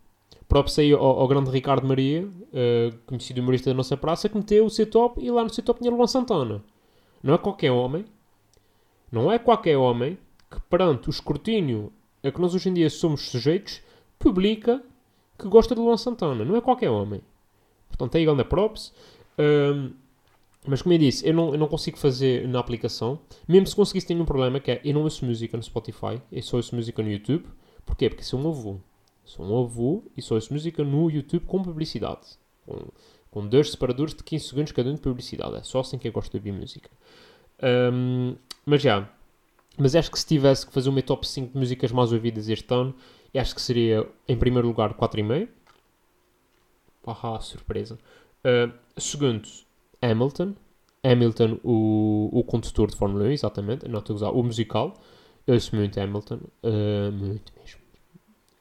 [0.47, 4.65] Próprio aí ao, ao, grande Ricardo Maria, uh, conhecido humorista da nossa praça, que meteu
[4.65, 6.61] o seu top e lá no seu top tinha Luan Santana.
[7.23, 8.05] Não é qualquer homem,
[9.11, 10.17] não é qualquer homem
[10.49, 11.91] que perante o escrutínio
[12.23, 13.81] a que nós hoje em dia somos sujeitos,
[14.19, 14.81] publica
[15.37, 16.45] que gosta de Luan Santana.
[16.45, 17.21] Não é qualquer homem.
[17.87, 18.93] Portanto, é igual na props.
[20.67, 23.19] Mas como eu disse, eu não, eu não consigo fazer na aplicação.
[23.47, 26.43] Mesmo se conseguisse, tenho um problema que é eu não ouço música no Spotify, eu
[26.43, 27.45] só ouço música no YouTube.
[27.85, 28.09] Porquê?
[28.09, 28.77] Porque sou um avô.
[29.25, 32.37] Sou um avô e só ouço música no YouTube com publicidade.
[32.65, 32.79] Com,
[33.31, 35.55] com dois separadores de 15 segundos cada um de publicidade.
[35.55, 36.89] É só assim que eu gosto de ouvir música.
[37.93, 39.09] Um, mas já.
[39.77, 42.71] Mas acho que se tivesse que fazer meu top 5 de músicas mais ouvidas este
[42.71, 42.93] ano,
[43.33, 45.47] acho que seria, em primeiro lugar, 4,5.
[47.07, 47.97] Ahá, surpresa.
[48.45, 49.47] Uh, segundo,
[50.01, 50.53] Hamilton.
[51.03, 53.87] Hamilton, o, o condutor de Fórmula 1, exatamente.
[53.87, 54.29] Não estou a usar.
[54.29, 54.93] O musical.
[55.45, 56.39] Eu ouço muito Hamilton.
[56.63, 57.81] Uh, muito mesmo.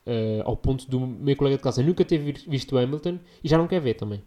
[0.06, 3.68] Uh, ao ponto do meu colega de casa nunca ter visto Hamilton e já não
[3.68, 4.22] quer ver também.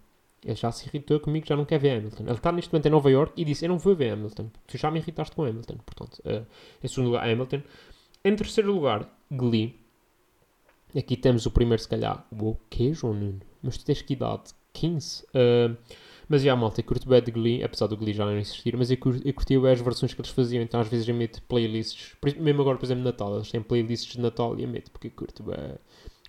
[0.45, 2.23] Ele já se irritou comigo, já não quer ver Hamilton.
[2.23, 4.49] Ele está neste momento em Nova York e disse: Eu não vou ver Hamilton.
[4.67, 5.77] Tu já me irritaste com Hamilton.
[5.85, 6.45] Portanto, uh,
[6.83, 7.61] em segundo lugar, Hamilton.
[8.23, 9.79] Em terceiro lugar, Glee.
[10.95, 12.25] Aqui temos o primeiro, se calhar.
[12.31, 13.41] O quê, João Nuno?
[13.61, 14.51] Mas tu tens que idade?
[14.73, 15.23] 15?
[15.23, 15.75] Uh,
[16.29, 18.89] mas já, malta, eu curto bem de Glee, apesar do Glee já não existir, mas
[18.89, 22.61] eu, eu curti as versões que eles faziam, então às vezes eu meto playlists, mesmo
[22.61, 25.43] agora, por exemplo, Natal, eles têm playlists de Natal e eu meto, porque eu curto
[25.43, 25.57] bem.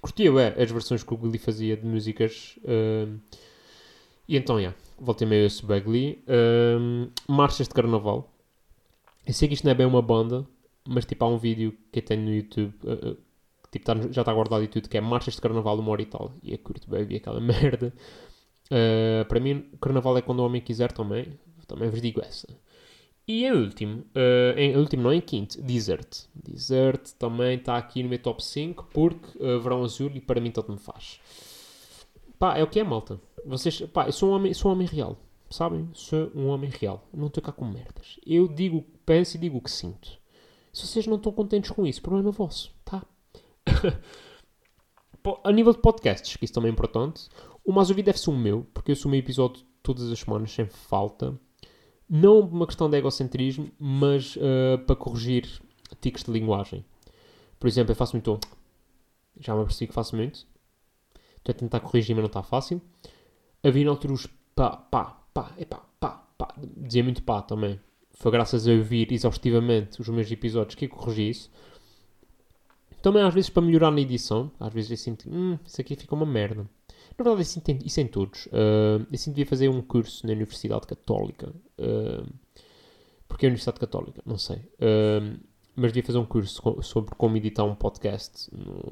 [0.05, 2.59] Curtia bem as versões que o Glee fazia de músicas.
[2.59, 3.19] Uh,
[4.29, 6.23] e então, já, yeah, voltei meio a esse Bagley.
[6.29, 8.31] Um, marchas de Carnaval.
[9.27, 10.47] Eu sei que isto não é bem uma banda,
[10.87, 13.17] mas tipo há um vídeo que eu tenho no YouTube, uh, uh,
[13.73, 16.07] tipo, tá, já está guardado e tudo, que é Marchas de Carnaval, uma hora e
[16.07, 16.33] tal.
[16.43, 17.93] E eu curto bem, vi aquela merda.
[18.71, 21.39] Uh, para mim, Carnaval é quando o homem quiser também.
[21.67, 22.47] Também vos digo essa.
[23.27, 26.27] E em último, uh, em último não, em quinto, Desert.
[26.35, 30.51] Desert também está aqui no meu top 5 porque uh, Verão Azul e para mim
[30.51, 31.21] tanto me faz.
[32.39, 33.19] Pá, é o que é, malta.
[33.47, 35.17] Vocês, pá, eu sou um homem, sou um homem real.
[35.49, 35.89] Sabem?
[35.95, 37.07] Sou um homem real.
[37.13, 38.19] Não estou cá com merdas.
[38.27, 40.19] Eu digo o que penso e digo o que sinto.
[40.73, 43.03] Se vocês não estão contentes com isso, problema vosso, tá?
[45.45, 47.29] a nível de podcasts, que isso também é importante,
[47.65, 50.67] o mais ouvido deve ser o meu, porque eu meu episódio todas as semanas, sem
[50.67, 51.39] falta.
[52.09, 55.61] Não uma questão de egocentrismo, mas uh, para corrigir
[56.01, 56.85] tiques de linguagem.
[57.59, 58.39] Por exemplo, eu faço muito.
[59.41, 60.47] Já me apercebi que faço muito.
[61.37, 62.81] Estou a tentar corrigir, mas não está fácil.
[63.63, 66.55] Havia na altura os pá, pá, pá, epá, pá, pá.
[66.77, 67.81] Dizia muito pá também.
[68.13, 71.51] Foi graças a ouvir exaustivamente os meus episódios que eu corrigi isso.
[73.03, 74.51] Também às vezes para melhorar na edição.
[74.61, 76.69] Às vezes eu sinto, hum, isso aqui fica uma merda.
[77.17, 78.47] Na verdade, eu sinto isso em todos.
[78.47, 81.53] Uh, eu sinto devia fazer um curso na Universidade Católica.
[81.79, 82.29] Uh,
[83.29, 84.57] porque é a Universidade Católica, não sei.
[84.57, 85.39] Uh,
[85.77, 88.83] mas devia fazer um curso sobre como editar um podcast no,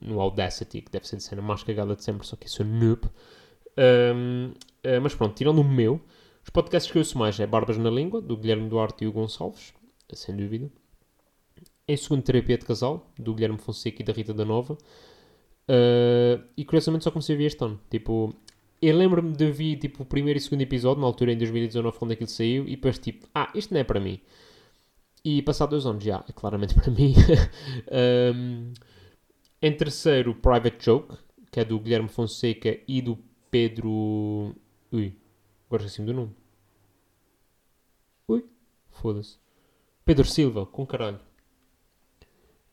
[0.00, 2.64] no Audacity, que deve ser a cena mais cagada de sempre, só que eu sou
[2.64, 3.06] noob.
[3.76, 4.54] Uh,
[4.84, 6.00] ah, mas pronto, tirando o meu,
[6.42, 9.12] os podcasts que eu ouço mais é Barbas na Língua, do Guilherme Duarte e o
[9.12, 9.74] Gonçalves,
[10.12, 10.70] sem dúvida.
[11.86, 14.78] Em segundo, Terapia de Casal, do Guilherme Fonseca e da Rita da Nova.
[15.70, 17.80] Uh, e curiosamente só comecei a ver este ano.
[17.88, 18.34] Tipo,
[18.82, 22.12] eu lembro-me de ouvir tipo, o primeiro e segundo episódio, na altura em 2019, quando
[22.12, 24.20] aquilo saiu, e depois tipo, ah, isto não é para mim.
[25.24, 27.14] E passado dois anos, já, é claramente para mim.
[28.34, 28.72] um,
[29.62, 31.16] em terceiro, Private Joke,
[31.52, 33.16] que é do Guilherme Fonseca e do
[33.50, 34.56] Pedro.
[34.90, 35.14] Ui,
[35.68, 36.34] agora esqueci-me do nome.
[38.26, 38.44] Ui,
[38.90, 39.38] foda-se.
[40.04, 41.20] Pedro Silva, com caralho.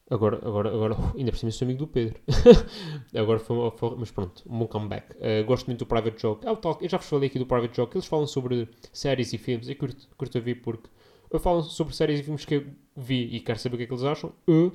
[0.09, 2.19] Agora, agora, agora, ainda por cima sou amigo do Pedro.
[3.13, 5.11] agora foi, foi, mas pronto, um bom comeback.
[5.15, 6.47] Uh, gosto muito do Private Joke.
[6.47, 7.97] É tal, eu já vos falei aqui do Private Joke.
[7.97, 9.67] Eles falam sobre séries e filmes.
[9.67, 10.89] Eu curto, curto a ver porque
[11.29, 12.65] eu falo sobre séries e filmes que eu
[12.95, 14.31] vi e quero saber o que é que eles acham.
[14.47, 14.71] Uh,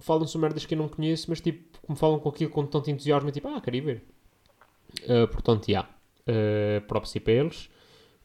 [0.00, 2.90] falam sobre merdas que eu não conheço, mas tipo, como falam com aquilo com tanto
[2.90, 4.02] entusiasmo, tipo, ah, queria ver.
[5.04, 5.72] Uh, portanto, já.
[5.72, 5.88] Yeah.
[6.22, 7.68] Uh, próprio para eles.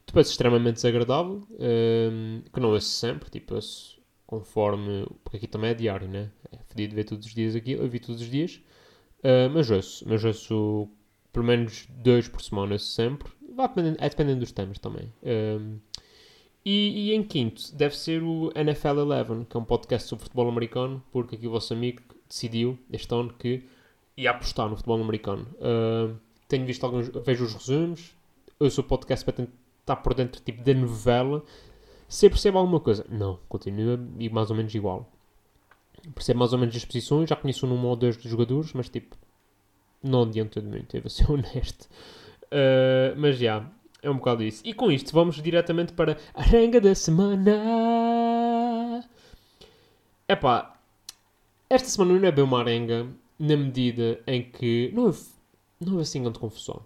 [0.06, 3.97] Depois, extremamente desagradável, uh, que não ouço sempre, tipo, ouço
[4.28, 5.06] conforme.
[5.24, 6.30] Porque aqui também é diário, né?
[6.52, 8.60] É fedido ver todos os dias aqui, eu vi todos os dias.
[9.18, 10.88] Uh, mas ouço, mas ouço
[11.32, 13.32] pelo menos dois por semana, sempre.
[13.56, 15.12] Vai dependendo, é dependendo dos temas também.
[15.22, 15.78] Um,
[16.64, 20.48] e, e, em quinto, deve ser o NFL Eleven, que é um podcast sobre futebol
[20.48, 23.62] americano, porque aqui o vosso amigo decidiu este ano que
[24.16, 25.46] ia apostar no futebol americano.
[25.54, 26.14] Uh,
[26.46, 28.14] tenho visto alguns, vejo os resumos,
[28.60, 31.42] eu sou podcast para tentar por dentro tipo da novela.
[32.08, 35.12] Se percebo alguma coisa, não, continua e mais ou menos igual.
[36.14, 39.14] Percebo mais ou menos as posições, já conheço um ou dois dos jogadores, mas tipo,
[40.02, 41.88] não adianta de muito, eu vou ser honesto.
[42.44, 43.70] Uh, mas já,
[44.02, 44.62] é um bocado isso.
[44.64, 47.52] E com isto vamos diretamente para a arenga da semana.
[50.26, 50.78] Epá,
[51.68, 53.06] esta semana não é bem uma arenga
[53.38, 55.22] na medida em que não houve,
[55.80, 56.80] não houve assim grande confusão.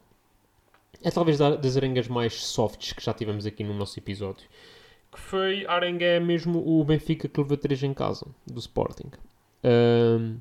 [1.03, 4.47] É talvez das arengas mais softs que já tivemos aqui no nosso episódio.
[5.13, 9.11] Que foi a arenga é mesmo o Benfica que levou 3 em casa, do Sporting.
[9.63, 10.39] Um,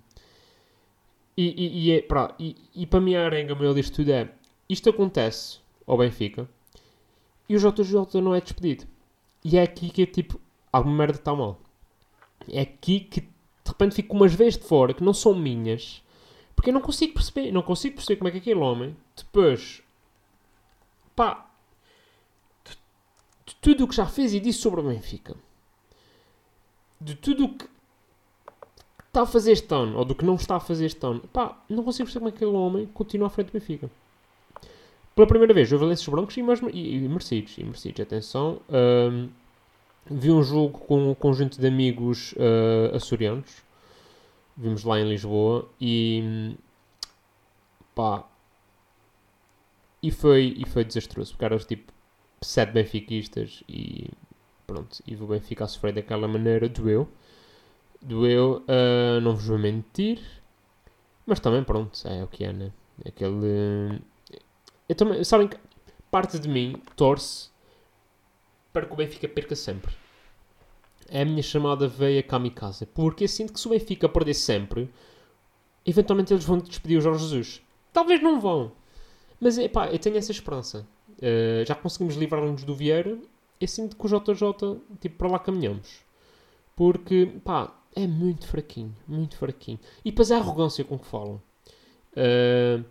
[1.38, 4.30] e, e, e, é, pra, e, e para mim a arenga maior disto tudo é
[4.68, 6.50] isto acontece ao Benfica
[7.50, 8.86] e o JJ não é despedido.
[9.44, 10.40] E é aqui que é tipo,
[10.72, 11.60] alguma merda está mal.
[12.50, 13.28] É aqui que de
[13.68, 16.02] repente fico umas vezes de fora que não são minhas,
[16.56, 19.84] porque eu não consigo perceber, não consigo perceber como é que aquele homem, depois,
[21.16, 21.51] pá,
[23.52, 25.36] de tudo o que já fez e disse sobre o Benfica,
[27.00, 27.66] de tudo o que
[29.08, 31.62] está a fazer este ano, ou do que não está a fazer este ano, pá,
[31.70, 33.90] não consigo perceber como é que aquele homem continua à frente do Benfica
[35.16, 36.42] pela primeira vez, houve Valências Brancos e,
[36.78, 37.58] e, e Mercedes.
[37.58, 38.62] E atenção.
[38.70, 39.30] Um,
[40.10, 43.62] vi um jogo com um conjunto de amigos uh, açorianos.
[44.56, 46.56] Vimos lá em Lisboa e.
[47.94, 48.26] pá.
[50.04, 51.94] E foi, e foi desastroso, porque eram tipo
[52.42, 54.10] sete benfiquistas e.
[54.68, 55.02] pronto.
[55.06, 57.08] E o Benfica a sofrer daquela maneira, doeu.
[58.02, 60.20] Doeu, uh, não vos vou mentir.
[61.26, 62.72] Mas também, pronto, é o que é, né?
[63.06, 64.02] Aquele
[64.92, 65.58] eu também, sabem que
[66.12, 67.50] parte de mim torce
[68.74, 69.96] para que o Benfica perca sempre.
[71.08, 72.86] É a minha chamada veia kamikaze.
[72.86, 74.94] Porque eu sinto que se o Benfica perder sempre,
[75.86, 77.62] eventualmente eles vão despedir o Jorge Jesus.
[77.94, 78.74] Talvez não vão.
[79.40, 80.86] Mas epá, eu tenho essa esperança.
[81.22, 83.18] Uh, já conseguimos livrar-nos do Vieira.
[83.60, 86.00] Eu sinto que o JJ, tipo, para lá caminhamos.
[86.76, 88.96] Porque, pá, é muito fraquinho.
[89.08, 89.80] Muito fraquinho.
[90.04, 91.42] E depois a arrogância com que falam.
[92.14, 92.84] Uh,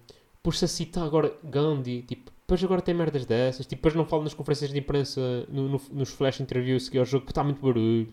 [0.43, 4.25] por-se a citar agora Gandhi, tipo, depois agora tem merdas dessas, tipo, depois não falo
[4.25, 7.61] nas conferências de imprensa, no, no, nos flash interviews que é o jogo, está muito
[7.61, 8.09] barulho.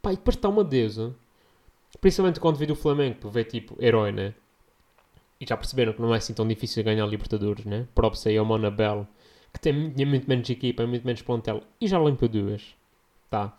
[0.00, 1.14] Pá, e depois está uma deusa.
[2.00, 4.34] Principalmente quando vi do Flamengo, vê tipo, herói, né?
[5.40, 7.88] E já perceberam que não é assim tão difícil ganhar Libertadores, né?
[7.94, 9.08] Props aí ao Monabel,
[9.52, 12.74] que tem muito menos equipa, muito menos plantel, e já limpa duas.
[13.28, 13.56] Tá?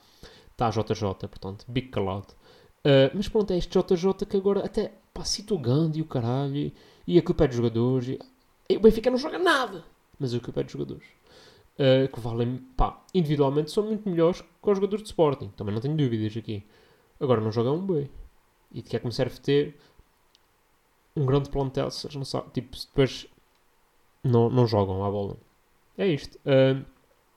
[0.55, 2.33] Tá JJ, portanto, big calado.
[2.79, 6.05] Uh, mas pronto, é este JJ que agora até, pá, cita o Gandhi e o
[6.05, 6.71] caralho
[7.05, 8.07] e a culpa é dos jogadores.
[8.09, 8.19] E,
[8.69, 9.83] e o Benfica não joga nada,
[10.19, 11.05] mas a culpa é dos jogadores.
[11.75, 15.49] Uh, que valem, pá, individualmente são muito melhores que os jogadores de Sporting.
[15.55, 16.63] Também não tenho dúvidas aqui.
[17.19, 18.09] Agora não jogam um bem.
[18.71, 19.77] E de que é que me serve ter
[21.15, 23.27] um grande plantel se eles não sabem, tipo, depois
[24.23, 25.37] não, não jogam a bola.
[25.97, 26.37] É isto.
[26.37, 26.83] Uh,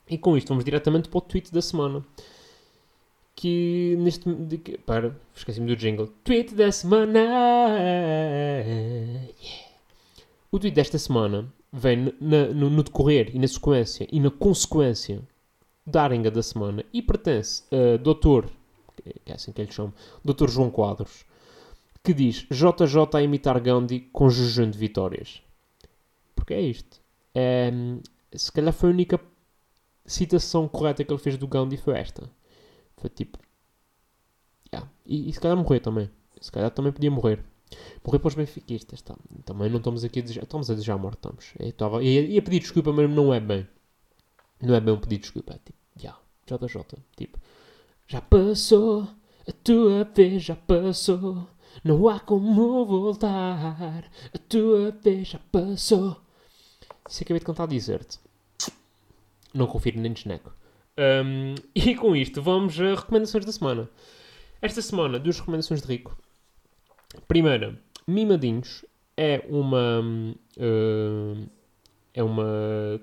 [0.09, 2.05] e com isto vamos diretamente para o tweet da semana.
[3.35, 4.33] Que neste.
[4.33, 6.09] De, para, esqueci-me do jingle.
[6.23, 7.21] Tweet da semana!
[9.41, 9.75] Yeah.
[10.53, 15.21] O tweet desta semana vem na, no, no, decorrer e na sequência e na consequência
[15.85, 17.99] da arenga da semana e pertence a
[19.25, 19.93] que é assim que ele chama,
[20.25, 21.25] Doutor João Quadros,
[22.03, 25.43] que diz JJ a imitar Gandhi com jejum de vitórias.
[26.35, 27.01] Porque é isto.
[27.35, 27.73] É,
[28.37, 29.21] se calhar foi a única
[30.07, 32.31] citação correta que ele fez do Gandhi foi esta.
[32.97, 33.39] Foi tipo.
[34.73, 34.91] Yeah.
[35.07, 36.11] E, e se calhar morrer também.
[36.41, 37.45] Se calhar também podia morrer.
[38.05, 39.17] Morrer para os benfiquistas, tá?
[39.45, 41.53] Também não estamos aqui a desejar, estamos a desejar a morte, estamos.
[41.59, 43.67] Eu estava, ia, ia pedir desculpa, mas não é bem.
[44.61, 46.85] Não é bem um pedido de desculpa, é tipo, yeah, JJ,
[47.17, 47.39] tipo,
[48.07, 49.09] já passou,
[49.47, 51.49] a tua vez já passou,
[51.83, 56.24] não há como voltar, a tua vez já passou.
[57.09, 58.19] Isso acabei de cantar dizer-te.
[59.53, 60.53] Não confiro nem desneco.
[60.99, 63.89] Um, e com isto, vamos a recomendações da semana.
[64.61, 66.17] Esta semana, duas recomendações de Rico.
[67.29, 68.85] Primeira, Mimadinhos
[69.17, 70.01] é uma.
[70.57, 71.49] Uh,
[72.13, 73.01] é uma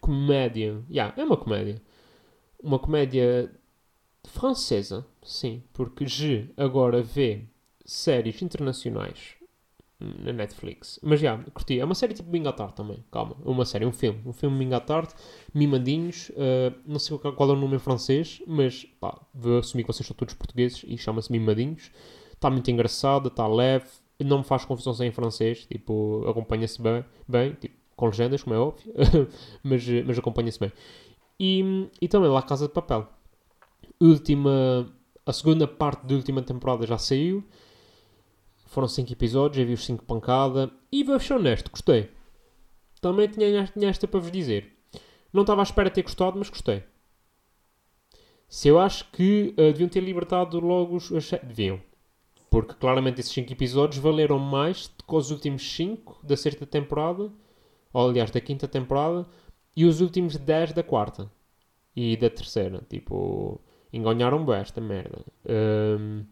[0.00, 0.82] comédia.
[0.90, 1.80] Yeah, é uma comédia.
[2.62, 3.50] Uma comédia
[4.24, 7.44] francesa, sim, porque G agora vê
[7.84, 9.37] séries internacionais
[10.00, 11.00] na Netflix.
[11.02, 11.80] Mas já, curti.
[11.80, 13.04] É uma série tipo Mingatar também.
[13.10, 13.36] Calma.
[13.44, 14.20] É uma série, um filme.
[14.24, 15.08] Um filme Mingatar,
[15.52, 16.30] Mimandinhos.
[16.30, 20.06] Uh, não sei qual é o nome em francês, mas pá, vou assumir que vocês
[20.06, 21.90] são todos portugueses e chama-se Mimadinhos.
[22.32, 23.86] Está muito engraçado, está leve.
[24.20, 25.66] Não me faz confusão em francês.
[25.66, 27.04] Tipo, acompanha-se bem.
[27.26, 28.92] bem tipo, com legendas, como é óbvio,
[29.64, 30.72] mas, mas acompanha-se bem.
[31.38, 33.08] E, e também La Casa de Papel.
[34.00, 34.88] Última,
[35.26, 37.42] a segunda parte da última temporada já saiu.
[38.68, 40.70] Foram 5 episódios, já vi os 5 pancada.
[40.92, 42.10] E vou ser honesto, gostei.
[43.00, 44.72] Também tinha, tinha esta para vos dizer.
[45.32, 46.82] Não estava à espera de ter gostado, mas gostei.
[48.46, 51.10] Se eu acho que uh, deviam ter libertado logo os.
[51.42, 51.80] Deviam.
[52.50, 57.30] Porque claramente esses 5 episódios valeram mais do que os últimos 5 da sexta temporada,
[57.92, 59.26] ou aliás da quinta temporada,
[59.76, 61.30] e os últimos 10 da quarta
[61.96, 62.82] e da terceira.
[62.88, 63.60] Tipo,
[63.92, 65.24] enganharam bem esta merda.
[65.48, 66.24] Um,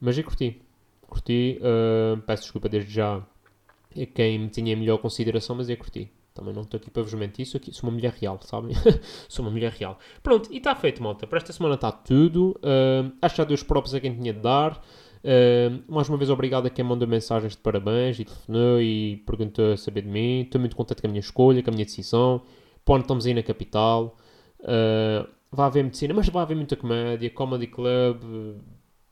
[0.00, 0.65] mas eu curti.
[1.08, 1.60] Curti.
[1.60, 6.10] Uh, peço desculpa desde já a quem me tinha melhor consideração, mas eu curti.
[6.34, 8.76] Também não estou aqui para vos mentir, sou, aqui, sou uma mulher real, sabem?
[9.26, 9.98] sou uma mulher real.
[10.22, 11.26] Pronto, e está feito, malta.
[11.26, 12.50] Para esta semana está tudo.
[12.58, 14.82] Uh, acho que já dei os próprios a quem tinha de dar.
[15.24, 19.72] Uh, mais uma vez, obrigado a quem mandou mensagens de parabéns e telefonou e perguntou
[19.72, 20.42] a saber de mim.
[20.42, 22.42] Estou muito contente com a minha escolha, com a minha decisão.
[22.84, 24.16] Pô, estamos aí na capital.
[24.60, 28.22] Uh, vai haver medicina, mas vai haver muita comédia, comedy club,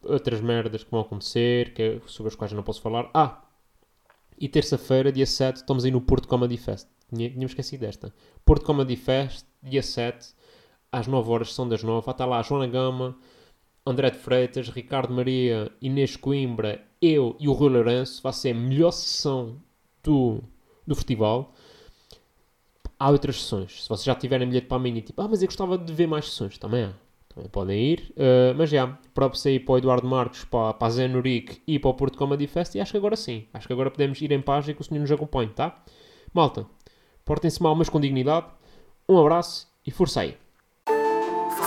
[0.06, 3.10] outras merdas que vão acontecer, que, sobre as quais eu não posso falar.
[3.12, 3.42] Ah,
[4.38, 6.88] e terça-feira, dia 7, estamos aí no Porto Comedy Fest.
[7.14, 8.12] Tínhamos esquecido desta.
[8.44, 10.34] Porto Comedy Fest, dia 7,
[10.90, 12.04] às 9 horas, são das 9.
[12.04, 13.16] Vai estar lá a Joana Gama,
[13.86, 18.22] André de Freitas, Ricardo Maria, Inês Coimbra, eu e o Rui Lourenço.
[18.22, 19.60] Vai ser a melhor sessão
[20.02, 20.42] do,
[20.86, 21.54] do festival.
[22.98, 23.82] Há outras sessões.
[23.82, 26.06] Se vocês já tiverem bilhete para a minha, tipo, ah, mas eu gostava de ver
[26.06, 27.03] mais sessões, também há.
[27.34, 28.12] Também podem ir.
[28.16, 31.78] Uh, mas já, próprio sair para o Eduardo Marcos, para, para a Zé Nurique e
[31.78, 32.74] para o Porto Comedy Fest.
[32.74, 33.46] E acho que agora sim.
[33.52, 35.76] Acho que agora podemos ir em paz e que o senhor nos acompanhe, tá?
[36.32, 36.66] Malta,
[37.24, 38.46] portem-se mal, mas com dignidade.
[39.08, 40.36] Um abraço e força aí.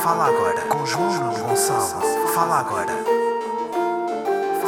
[0.01, 2.01] Fala agora com João Gonçalo.
[2.33, 2.93] Fala agora.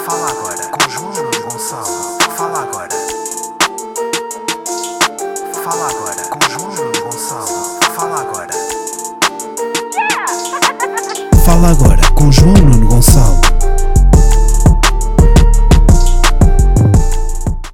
[0.05, 1.12] Fala agora com João
[1.43, 1.98] Gonçalo.